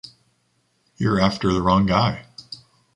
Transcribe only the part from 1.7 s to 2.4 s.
guy!